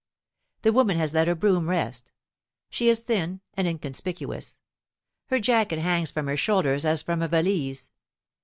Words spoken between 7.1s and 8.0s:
a valise.